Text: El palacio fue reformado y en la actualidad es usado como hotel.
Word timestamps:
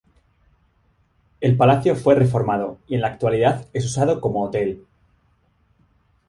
El 1.41 1.57
palacio 1.57 1.95
fue 1.95 2.15
reformado 2.15 2.79
y 2.87 2.95
en 2.95 3.01
la 3.01 3.09
actualidad 3.09 3.67
es 3.71 3.85
usado 3.85 4.19
como 4.19 4.43
hotel. 4.45 4.83